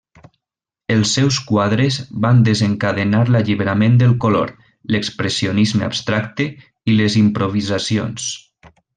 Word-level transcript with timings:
Els 0.93 1.09
seus 1.17 1.35
quadres 1.49 1.97
van 2.23 2.39
desencadenar 2.47 3.19
l'alliberament 3.35 3.99
del 4.03 4.15
color, 4.23 4.53
l'expressionisme 4.95 5.87
abstracte 5.89 6.47
i 6.93 6.97
les 7.01 7.19
improvisacions. 7.25 8.27